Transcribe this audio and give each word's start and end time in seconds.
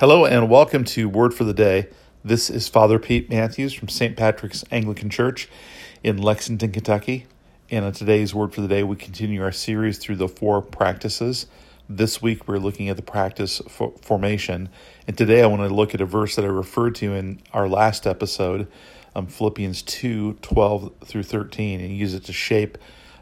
Hello 0.00 0.24
and 0.24 0.48
welcome 0.48 0.82
to 0.84 1.10
Word 1.10 1.34
for 1.34 1.44
the 1.44 1.52
Day. 1.52 1.86
This 2.24 2.48
is 2.48 2.68
Father 2.68 2.98
Pete 2.98 3.28
Matthews 3.28 3.74
from 3.74 3.88
St. 3.88 4.16
Patrick's 4.16 4.64
Anglican 4.70 5.10
Church 5.10 5.46
in 6.02 6.16
Lexington, 6.16 6.72
Kentucky. 6.72 7.26
And 7.70 7.94
today's 7.94 8.34
Word 8.34 8.54
for 8.54 8.62
the 8.62 8.66
Day, 8.66 8.82
we 8.82 8.96
continue 8.96 9.42
our 9.42 9.52
series 9.52 9.98
through 9.98 10.16
the 10.16 10.26
four 10.26 10.62
practices. 10.62 11.48
This 11.86 12.22
week, 12.22 12.48
we're 12.48 12.56
looking 12.56 12.88
at 12.88 12.96
the 12.96 13.02
practice 13.02 13.60
for 13.68 13.92
formation. 14.00 14.70
And 15.06 15.18
today, 15.18 15.42
I 15.42 15.46
want 15.48 15.68
to 15.68 15.74
look 15.74 15.94
at 15.94 16.00
a 16.00 16.06
verse 16.06 16.34
that 16.36 16.46
I 16.46 16.48
referred 16.48 16.94
to 16.94 17.12
in 17.12 17.42
our 17.52 17.68
last 17.68 18.06
episode, 18.06 18.68
um, 19.14 19.26
Philippians 19.26 19.82
2 19.82 20.38
12 20.40 20.94
through 21.04 21.24
13, 21.24 21.78
and 21.78 21.94
use 21.94 22.14
it 22.14 22.24
to 22.24 22.32
shape 22.32 22.78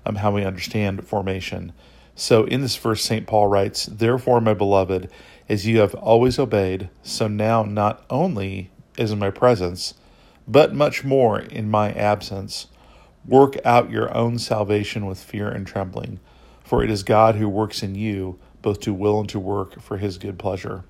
um, 0.07 0.15
how 0.15 0.31
we 0.31 0.45
understand 0.45 1.05
formation. 1.05 1.73
So, 2.15 2.45
in 2.45 2.63
this 2.63 2.77
verse, 2.77 3.03
St. 3.05 3.27
Paul 3.29 3.47
writes, 3.47 3.87
Therefore, 3.87 4.41
my 4.41 4.53
beloved, 4.53 5.09
as 5.49 5.67
you 5.67 5.81
have 5.81 5.95
always 5.95 6.39
obeyed, 6.39 6.91
so 7.03 7.27
now 7.27 7.63
not 7.63 8.05
only 8.11 8.71
is 8.97 9.13
in 9.13 9.19
my 9.19 9.31
presence, 9.31 9.95
but 10.47 10.75
much 10.75 11.05
more 11.05 11.41
in 11.41 11.71
my 11.71 11.93
absence. 11.93 12.67
Work 13.27 13.57
out 13.65 13.91
your 13.91 14.15
own 14.17 14.39
salvation 14.39 15.07
with 15.07 15.23
fear 15.23 15.49
and 15.49 15.67
trembling, 15.67 16.21
for 16.63 16.83
it 16.83 16.91
is 16.91 17.03
God 17.03 17.37
who 17.37 17.49
works 17.49 17.83
in 17.83 17.95
you 17.95 18.39
both 18.63 18.81
to 18.81 18.93
will 18.93 19.21
and 19.21 19.29
to 19.29 19.39
work 19.39 19.81
for 19.81 19.99
his 19.99 20.19
good 20.19 20.39
pleasure. 20.39 20.85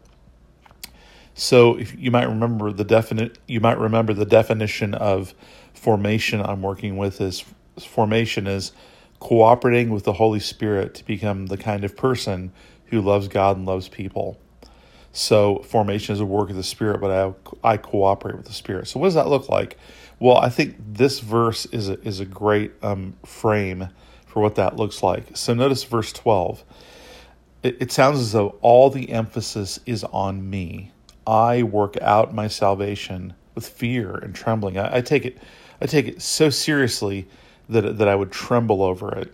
So 1.34 1.78
if 1.78 1.96
you 1.96 2.10
might 2.10 2.28
remember 2.28 2.72
the 2.72 2.84
definite 2.84 3.38
you 3.46 3.60
might 3.60 3.78
remember 3.78 4.12
the 4.12 4.24
definition 4.24 4.94
of 4.94 5.34
formation 5.72 6.40
I'm 6.40 6.62
working 6.62 6.96
with 6.96 7.20
is 7.20 7.44
formation 7.78 8.48
is 8.48 8.72
cooperating 9.20 9.90
with 9.90 10.02
the 10.04 10.14
Holy 10.14 10.40
Spirit 10.40 10.94
to 10.94 11.04
become 11.04 11.46
the 11.46 11.56
kind 11.56 11.84
of 11.84 11.96
person 11.96 12.52
who 12.86 13.00
loves 13.00 13.28
God 13.28 13.56
and 13.56 13.66
loves 13.66 13.88
people. 13.88 14.40
So 15.12 15.62
formation 15.62 16.12
is 16.12 16.20
a 16.20 16.26
work 16.26 16.50
of 16.50 16.56
the 16.56 16.62
Spirit, 16.62 17.00
but 17.00 17.10
I 17.10 17.72
I 17.72 17.76
cooperate 17.76 18.36
with 18.36 18.46
the 18.46 18.52
Spirit. 18.52 18.88
So 18.88 19.00
what 19.00 19.06
does 19.06 19.14
that 19.14 19.28
look 19.28 19.48
like? 19.48 19.76
Well, 20.20 20.36
I 20.36 20.48
think 20.48 20.76
this 20.78 21.20
verse 21.20 21.66
is 21.66 21.88
a, 21.88 22.00
is 22.06 22.20
a 22.20 22.24
great 22.24 22.72
um, 22.82 23.14
frame 23.24 23.88
for 24.26 24.42
what 24.42 24.56
that 24.56 24.76
looks 24.76 25.02
like. 25.02 25.36
So 25.36 25.54
notice 25.54 25.84
verse 25.84 26.12
twelve. 26.12 26.64
It, 27.62 27.76
it 27.80 27.92
sounds 27.92 28.20
as 28.20 28.32
though 28.32 28.56
all 28.60 28.90
the 28.90 29.10
emphasis 29.10 29.80
is 29.86 30.04
on 30.04 30.48
me. 30.48 30.92
I 31.26 31.62
work 31.62 31.96
out 32.00 32.34
my 32.34 32.48
salvation 32.48 33.34
with 33.54 33.68
fear 33.68 34.14
and 34.14 34.34
trembling. 34.34 34.78
I, 34.78 34.98
I 34.98 35.00
take 35.00 35.24
it 35.24 35.38
I 35.80 35.86
take 35.86 36.06
it 36.06 36.22
so 36.22 36.50
seriously 36.50 37.26
that 37.68 37.98
that 37.98 38.08
I 38.08 38.14
would 38.14 38.30
tremble 38.30 38.82
over 38.82 39.12
it, 39.16 39.32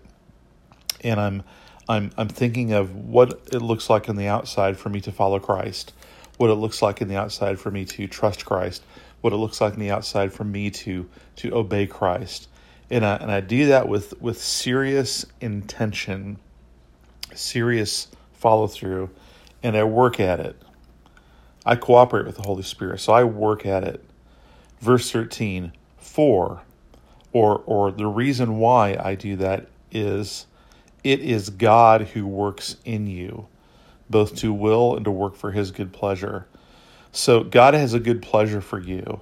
and 1.03 1.21
I'm 1.21 1.43
I'm 1.89 2.11
I'm 2.17 2.29
thinking 2.29 2.73
of 2.73 2.95
what 2.95 3.31
it 3.53 3.61
looks 3.61 3.91
like 3.91 4.09
on 4.09 4.17
the 4.17 4.27
outside 4.27 4.77
for 4.77 4.89
me 4.89 5.01
to 5.03 5.13
follow 5.13 5.39
Christ, 5.39 5.93
what 6.39 6.51
it 6.51 6.55
looks 6.55 6.83
like 6.83 7.01
in 7.01 7.09
the 7.09 7.17
outside 7.17 7.59
for 7.59 7.71
me 7.71 7.85
to 7.85 8.07
trust 8.07 8.45
Christ, 8.45 8.83
what 9.21 9.33
it 9.33 9.37
looks 9.37 9.61
like 9.61 9.75
in 9.75 9.81
the 9.81 9.91
outside 9.91 10.33
for 10.33 10.45
me 10.45 10.71
to 10.71 11.09
to 11.37 11.55
obey 11.55 11.87
Christ. 11.87 12.49
And 12.91 13.05
I 13.05 13.17
and 13.17 13.31
I 13.31 13.41
do 13.41 13.67
that 13.67 13.89
with 13.89 14.21
with 14.21 14.41
serious 14.41 15.27
intention, 15.41 16.39
serious 17.35 18.09
follow 18.33 18.67
through, 18.67 19.11
and 19.63 19.77
I 19.77 19.85
work 19.85 20.21
at 20.21 20.41
it. 20.41 20.57
I 21.67 21.77
cooperate 21.77 22.27
with 22.27 22.37
the 22.37 22.43
Holy 22.43 22.63
Spirit, 22.63 23.01
so 23.01 23.13
I 23.13 23.25
work 23.25 23.65
at 23.65 23.85
it. 23.85 24.05
Verse 24.81 25.11
13, 25.11 25.73
for 25.97 26.63
or 27.33 27.63
or 27.67 27.91
the 27.91 28.07
reason 28.07 28.59
why 28.59 28.99
I 29.03 29.15
do 29.15 29.37
that 29.37 29.69
is 29.91 30.47
it 31.05 31.21
is 31.21 31.51
God 31.51 32.01
who 32.09 32.27
works 32.27 32.77
in 32.85 33.07
you, 33.07 33.47
both 34.09 34.37
to 34.37 34.53
will 34.53 34.97
and 34.97 35.05
to 35.05 35.11
work 35.11 35.37
for 35.37 35.53
his 35.53 35.71
good 35.71 35.93
pleasure. 35.93 36.47
So 37.13 37.45
God 37.45 37.75
has 37.75 37.93
a 37.93 38.01
good 38.01 38.23
pleasure 38.23 38.63
for 38.63 38.81
you. 38.81 39.21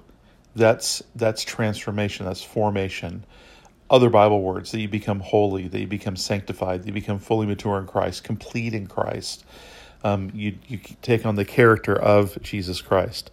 That's 0.55 1.03
that's 1.15 1.43
transformation, 1.43 2.25
that's 2.25 2.41
formation. 2.41 3.25
Other 3.89 4.09
Bible 4.09 4.41
words 4.41 4.71
that 4.71 4.79
you 4.79 4.87
become 4.87 5.19
holy, 5.19 5.67
that 5.67 5.79
you 5.79 5.87
become 5.87 6.15
sanctified, 6.15 6.81
that 6.81 6.87
you 6.87 6.93
become 6.93 7.19
fully 7.19 7.45
mature 7.45 7.77
in 7.77 7.85
Christ, 7.85 8.23
complete 8.23 8.73
in 8.73 8.87
Christ. 8.87 9.43
Um, 10.03 10.31
you 10.33 10.57
you 10.67 10.79
take 11.01 11.25
on 11.25 11.35
the 11.35 11.45
character 11.45 11.95
of 11.95 12.41
Jesus 12.41 12.81
Christ. 12.81 13.29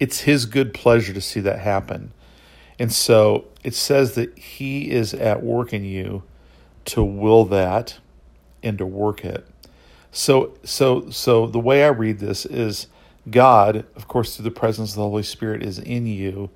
It's 0.00 0.20
His 0.20 0.46
good 0.46 0.74
pleasure 0.74 1.12
to 1.12 1.20
see 1.20 1.40
that 1.40 1.60
happen, 1.60 2.12
and 2.78 2.92
so 2.92 3.46
it 3.62 3.74
says 3.74 4.14
that 4.16 4.36
He 4.36 4.90
is 4.90 5.14
at 5.14 5.42
work 5.42 5.72
in 5.72 5.84
you 5.84 6.24
to 6.86 7.02
will 7.04 7.44
that 7.46 7.98
and 8.62 8.78
to 8.78 8.86
work 8.86 9.24
it. 9.24 9.46
So 10.10 10.54
so 10.62 11.10
so 11.10 11.46
the 11.46 11.58
way 11.58 11.84
I 11.84 11.88
read 11.88 12.18
this 12.18 12.44
is 12.44 12.86
God, 13.30 13.84
of 13.96 14.08
course, 14.08 14.36
through 14.36 14.44
the 14.44 14.50
presence 14.50 14.90
of 14.90 14.96
the 14.96 15.02
Holy 15.02 15.22
Spirit, 15.22 15.62
is 15.62 15.78
in 15.78 16.06
you, 16.06 16.50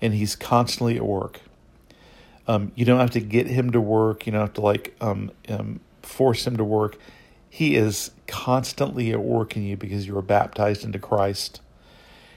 and 0.00 0.14
He's 0.14 0.36
constantly 0.36 0.96
at 0.96 1.06
work. 1.06 1.40
Um, 2.46 2.72
you 2.74 2.84
don't 2.84 2.98
have 2.98 3.10
to 3.12 3.20
get 3.20 3.46
Him 3.46 3.70
to 3.70 3.80
work. 3.80 4.26
You 4.26 4.32
don't 4.32 4.40
have 4.40 4.54
to 4.54 4.60
like 4.60 4.94
um, 5.00 5.30
um, 5.48 5.80
force 6.02 6.46
Him 6.46 6.56
to 6.56 6.64
work. 6.64 6.98
He 7.48 7.76
is 7.76 8.10
constantly 8.26 9.10
at 9.12 9.20
work 9.20 9.56
in 9.56 9.62
you 9.62 9.76
because 9.76 10.06
you 10.06 10.14
were 10.14 10.22
baptized 10.22 10.84
into 10.84 10.98
Christ, 10.98 11.60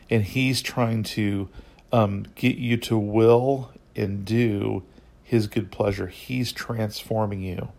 and 0.09 0.24
He's 0.24 0.62
trying 0.62 1.03
to 1.03 1.50
um, 1.91 2.28
get 2.35 2.57
you 2.57 2.78
to 2.78 2.97
will 2.97 3.72
and 3.96 4.24
do 4.24 4.84
his 5.31 5.47
good 5.47 5.72
pleasure. 5.72 6.08
He's 6.08 6.52
transforming 6.52 7.40
you. 7.40 7.69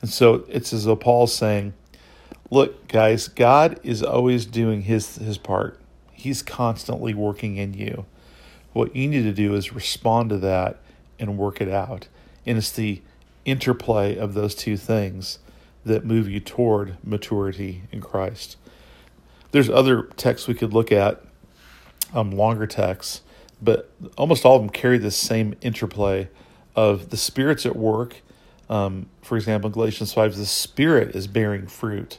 And 0.00 0.08
so 0.08 0.46
it's 0.48 0.72
as 0.72 0.86
though 0.86 0.96
Paul's 0.96 1.34
saying, 1.34 1.74
Look, 2.50 2.88
guys, 2.88 3.28
God 3.28 3.78
is 3.82 4.02
always 4.02 4.46
doing 4.46 4.84
his 4.84 5.16
his 5.16 5.36
part. 5.36 5.78
He's 6.12 6.40
constantly 6.40 7.12
working 7.12 7.58
in 7.58 7.74
you. 7.74 8.06
What 8.72 8.96
you 8.96 9.06
need 9.06 9.24
to 9.24 9.34
do 9.34 9.54
is 9.54 9.74
respond 9.74 10.30
to 10.30 10.38
that 10.38 10.78
and 11.18 11.36
work 11.36 11.60
it 11.60 11.68
out. 11.68 12.08
And 12.46 12.56
it's 12.56 12.72
the 12.72 13.02
interplay 13.44 14.16
of 14.16 14.32
those 14.32 14.54
two 14.54 14.78
things 14.78 15.40
that 15.84 16.06
move 16.06 16.26
you 16.26 16.40
toward 16.40 16.96
maturity 17.04 17.82
in 17.92 18.00
Christ. 18.00 18.56
There's 19.50 19.68
other 19.68 20.04
texts 20.16 20.48
we 20.48 20.54
could 20.54 20.72
look 20.72 20.90
at, 20.90 21.22
um, 22.14 22.30
longer 22.30 22.66
texts, 22.66 23.20
but 23.60 23.90
almost 24.16 24.46
all 24.46 24.56
of 24.56 24.62
them 24.62 24.70
carry 24.70 24.96
this 24.96 25.18
same 25.18 25.54
interplay 25.60 26.30
of 26.74 27.10
the 27.10 27.16
Spirit's 27.16 27.66
at 27.66 27.76
work. 27.76 28.16
Um, 28.68 29.06
for 29.22 29.36
example, 29.36 29.70
Galatians 29.70 30.12
5, 30.12 30.36
the 30.36 30.46
Spirit 30.46 31.14
is 31.14 31.26
bearing 31.26 31.66
fruit 31.66 32.18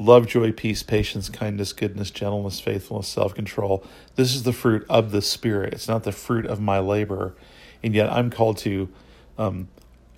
love, 0.00 0.26
joy, 0.26 0.50
peace, 0.50 0.82
patience, 0.82 1.28
kindness, 1.28 1.74
goodness, 1.74 2.10
gentleness, 2.10 2.58
faithfulness, 2.58 3.06
self 3.06 3.34
control. 3.34 3.84
This 4.16 4.34
is 4.34 4.42
the 4.44 4.52
fruit 4.52 4.84
of 4.88 5.12
the 5.12 5.22
Spirit. 5.22 5.74
It's 5.74 5.88
not 5.88 6.04
the 6.04 6.12
fruit 6.12 6.46
of 6.46 6.60
my 6.60 6.78
labor. 6.78 7.34
And 7.82 7.94
yet 7.94 8.10
I'm 8.10 8.30
called 8.30 8.58
to 8.58 8.88
um, 9.38 9.68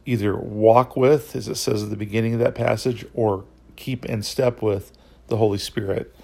either 0.06 0.36
walk 0.36 0.96
with, 0.96 1.36
as 1.36 1.48
it 1.48 1.56
says 1.56 1.82
at 1.82 1.90
the 1.90 1.96
beginning 1.96 2.34
of 2.34 2.40
that 2.40 2.54
passage, 2.54 3.04
or 3.12 3.44
keep 3.76 4.04
in 4.06 4.22
step 4.22 4.62
with 4.62 4.92
the 5.26 5.36
Holy 5.36 5.58
Spirit. 5.58 6.14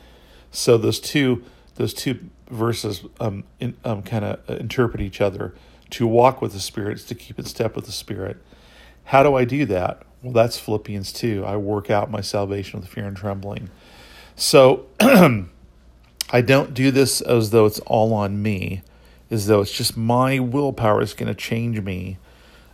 So 0.50 0.78
those 0.78 1.00
two 1.00 1.44
those 1.74 1.94
two 1.94 2.30
verses 2.50 3.04
um, 3.20 3.44
um, 3.84 4.02
kind 4.02 4.24
of 4.24 4.60
interpret 4.60 5.00
each 5.00 5.20
other 5.20 5.54
to 5.90 6.06
walk 6.06 6.42
with 6.42 6.52
the 6.52 6.60
Spirit 6.60 6.98
to 6.98 7.14
keep 7.14 7.38
in 7.38 7.44
step 7.44 7.74
with 7.74 7.86
the 7.86 7.92
Spirit. 7.92 8.38
How 9.04 9.22
do 9.22 9.34
I 9.34 9.44
do 9.44 9.64
that? 9.66 10.02
Well, 10.22 10.32
that's 10.32 10.58
Philippians 10.58 11.12
2. 11.12 11.44
I 11.44 11.56
work 11.56 11.90
out 11.90 12.10
my 12.10 12.20
salvation 12.20 12.80
with 12.80 12.88
fear 12.88 13.06
and 13.06 13.16
trembling. 13.16 13.70
So 14.36 14.86
I 15.00 16.40
don't 16.42 16.74
do 16.74 16.90
this 16.90 17.20
as 17.20 17.50
though 17.50 17.66
it's 17.66 17.80
all 17.80 18.12
on 18.12 18.42
me, 18.42 18.82
as 19.30 19.46
though 19.46 19.60
it's 19.60 19.72
just 19.72 19.96
my 19.96 20.38
willpower 20.38 21.00
is 21.00 21.14
going 21.14 21.28
to 21.28 21.34
change 21.34 21.80
me. 21.80 22.18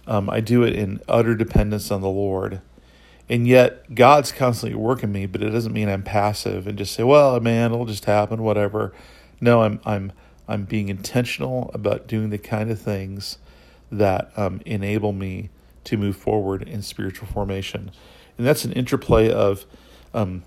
Um, 0.07 0.29
I 0.29 0.41
do 0.41 0.63
it 0.63 0.75
in 0.75 1.01
utter 1.09 1.35
dependence 1.35 1.91
on 1.91 2.01
the 2.01 2.09
Lord. 2.09 2.61
And 3.29 3.49
yet, 3.49 3.95
God's 3.95 4.33
constantly 4.33 4.79
working 4.79 5.11
me, 5.11 5.27
but 5.27 5.43
it 5.43 5.51
doesn't 5.51 5.73
mean 5.73 5.89
I'm 5.89 6.03
passive 6.03 6.67
and 6.67 6.77
just 6.77 6.93
say, 6.93 7.03
"Well, 7.05 7.41
man, 7.41 7.73
it'll 7.73 7.87
just 7.87 8.05
happen, 8.05 8.43
whatever." 8.43 8.93
No, 9.41 9.63
I'm 9.63 9.81
I'm 9.87 10.13
I'm 10.49 10.65
being 10.65 10.89
intentional 10.89 11.71
about 11.75 12.07
doing 12.07 12.31
the 12.31 12.39
kind 12.39 12.71
of 12.71 12.81
things 12.81 13.39
that 13.91 14.31
um, 14.37 14.61
enable 14.67 15.13
me 15.13 15.51
to 15.85 15.97
move 15.97 16.17
forward 16.17 16.63
in 16.63 16.83
spiritual 16.83 17.29
formation. 17.29 17.91
And 18.37 18.47
that's 18.47 18.65
an 18.65 18.73
interplay 18.73 19.31
of 19.31 19.65
um, 20.13 20.45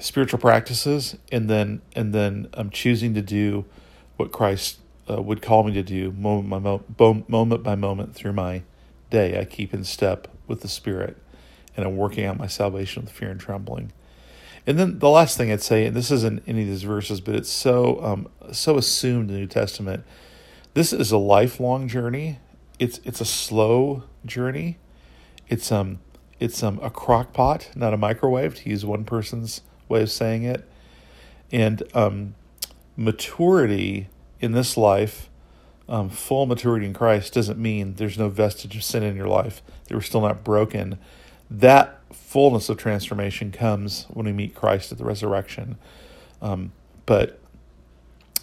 spiritual 0.00 0.38
practices 0.38 1.16
and 1.30 1.48
then 1.48 1.80
and 1.94 2.12
then 2.12 2.48
I'm 2.54 2.66
um, 2.66 2.70
choosing 2.70 3.14
to 3.14 3.22
do 3.22 3.64
what 4.16 4.32
Christ 4.32 4.78
uh, 5.08 5.20
would 5.22 5.42
call 5.42 5.62
me 5.64 5.72
to 5.74 5.82
do 5.82 6.12
moment 6.12 6.50
by 6.50 6.58
mo- 6.58 7.24
moment 7.28 7.62
by 7.62 7.74
moment 7.74 8.14
through 8.14 8.32
my 8.32 8.62
day. 9.10 9.38
I 9.38 9.44
keep 9.44 9.72
in 9.74 9.84
step 9.84 10.28
with 10.46 10.62
the 10.62 10.68
Spirit 10.68 11.16
and 11.76 11.86
I'm 11.86 11.96
working 11.96 12.24
out 12.24 12.38
my 12.38 12.46
salvation 12.46 13.04
with 13.04 13.12
fear 13.12 13.30
and 13.30 13.40
trembling. 13.40 13.92
And 14.66 14.78
then 14.78 14.98
the 14.98 15.10
last 15.10 15.36
thing 15.36 15.52
I'd 15.52 15.62
say, 15.62 15.84
and 15.86 15.94
this 15.94 16.10
isn't 16.10 16.42
any 16.46 16.62
of 16.62 16.68
these 16.68 16.84
verses, 16.84 17.20
but 17.20 17.34
it's 17.34 17.50
so 17.50 18.02
um, 18.02 18.28
so 18.52 18.78
assumed 18.78 19.28
in 19.28 19.34
the 19.34 19.40
New 19.40 19.46
Testament. 19.46 20.04
This 20.72 20.92
is 20.92 21.12
a 21.12 21.18
lifelong 21.18 21.86
journey. 21.86 22.38
It's 22.78 22.98
it's 23.04 23.20
a 23.20 23.26
slow 23.26 24.04
journey. 24.24 24.78
It's 25.48 25.70
um 25.70 26.00
it's 26.40 26.62
um 26.62 26.80
a 26.82 26.90
crock 26.90 27.32
pot, 27.32 27.70
not 27.74 27.92
a 27.92 27.98
microwave, 27.98 28.54
to 28.56 28.70
use 28.70 28.84
one 28.84 29.04
person's 29.04 29.60
way 29.88 30.02
of 30.02 30.10
saying 30.10 30.44
it. 30.44 30.68
And 31.52 31.82
um, 31.94 32.34
maturity 32.96 34.08
in 34.40 34.52
this 34.52 34.76
life, 34.76 35.28
um, 35.88 36.08
full 36.08 36.46
maturity 36.46 36.86
in 36.86 36.94
Christ, 36.94 37.34
doesn't 37.34 37.58
mean 37.58 37.94
there's 37.94 38.18
no 38.18 38.28
vestige 38.28 38.76
of 38.76 38.82
sin 38.82 39.02
in 39.02 39.14
your 39.14 39.28
life, 39.28 39.62
that 39.86 39.94
we're 39.94 40.00
still 40.00 40.22
not 40.22 40.42
broken. 40.42 40.98
That 41.50 42.00
fullness 42.14 42.68
of 42.68 42.78
transformation 42.78 43.52
comes 43.52 44.06
when 44.08 44.26
we 44.26 44.32
meet 44.32 44.54
Christ 44.54 44.92
at 44.92 44.98
the 44.98 45.04
resurrection. 45.04 45.76
Um, 46.40 46.72
but 47.06 47.40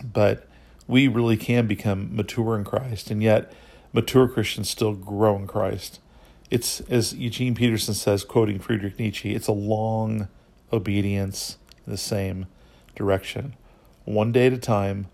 but 0.03 0.47
we 0.87 1.07
really 1.07 1.37
can 1.37 1.67
become 1.67 2.15
mature 2.15 2.57
in 2.57 2.63
Christ, 2.63 3.11
and 3.11 3.21
yet 3.21 3.53
mature 3.93 4.27
Christians 4.27 4.69
still 4.69 4.93
grow 4.93 5.35
in 5.35 5.47
Christ. 5.47 5.99
It's 6.49 6.81
as 6.81 7.13
Eugene 7.13 7.55
Peterson 7.55 7.93
says, 7.93 8.23
quoting 8.23 8.59
Friedrich 8.59 8.99
Nietzsche, 8.99 9.33
it's 9.33 9.47
a 9.47 9.53
long 9.53 10.27
obedience 10.73 11.57
in 11.85 11.91
the 11.91 11.97
same 11.97 12.47
direction, 12.95 13.55
one 14.05 14.31
day 14.31 14.47
at 14.47 14.53
a 14.53 14.57
time, 14.57 15.07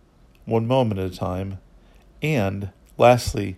one 0.45 0.65
moment 0.65 0.99
at 0.99 1.11
a 1.11 1.15
time, 1.15 1.59
and 2.21 2.71
lastly, 2.97 3.57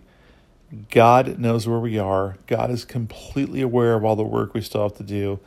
God 0.90 1.38
knows 1.38 1.66
where 1.66 1.80
we 1.80 1.98
are. 1.98 2.36
God 2.46 2.70
is 2.70 2.84
completely 2.84 3.60
aware 3.60 3.94
of 3.94 4.04
all 4.04 4.16
the 4.16 4.22
work 4.22 4.54
we 4.54 4.60
still 4.60 4.84
have 4.84 4.96
to 4.98 5.02
do. 5.02 5.40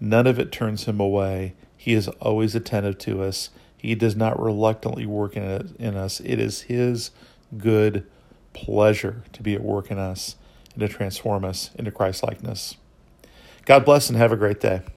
None 0.00 0.26
of 0.26 0.38
it 0.38 0.50
turns 0.50 0.84
him 0.84 0.98
away. 1.00 1.54
He 1.76 1.92
is 1.92 2.08
always 2.08 2.54
attentive 2.54 2.98
to 2.98 3.22
us. 3.22 3.50
He 3.76 3.94
does 3.94 4.16
not 4.16 4.40
reluctantly 4.40 5.04
work 5.04 5.36
in, 5.36 5.42
it, 5.42 5.76
in 5.78 5.94
us. 5.94 6.18
It 6.20 6.40
is 6.40 6.62
His 6.62 7.10
good 7.58 8.06
pleasure 8.54 9.22
to 9.34 9.42
be 9.42 9.54
at 9.54 9.62
work 9.62 9.90
in 9.90 9.98
us 9.98 10.36
and 10.72 10.80
to 10.80 10.88
transform 10.88 11.44
us 11.44 11.70
into 11.74 11.90
Christ 11.90 12.22
likeness. 12.22 12.76
God 13.66 13.84
bless 13.84 14.08
and 14.08 14.16
have 14.16 14.32
a 14.32 14.36
great 14.36 14.60
day. 14.60 14.80